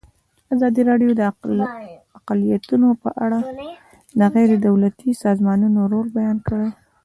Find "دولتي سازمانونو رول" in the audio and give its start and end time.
4.67-6.07